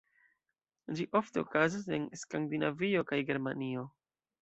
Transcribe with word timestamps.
Ĝi 1.01 1.05
ofte 1.19 1.45
okazas 1.45 1.87
en 1.99 2.09
Skandinavio 2.25 3.07
kaj 3.15 3.25
Germanio. 3.33 3.89